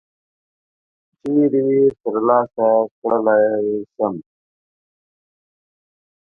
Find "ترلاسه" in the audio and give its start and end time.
2.01-2.67